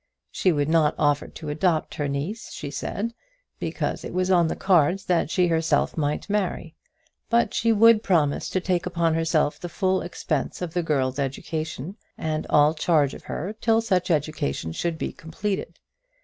[0.31, 3.13] She would not offer to adopt her niece, she said,
[3.59, 6.73] because it was on the cards that she herself might marry;
[7.29, 11.97] but she would promise to take upon herself the full expense of the girl's education,
[12.17, 15.77] and all charge of her till such education should be completed.